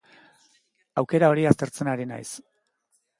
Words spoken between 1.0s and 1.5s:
Aukera hori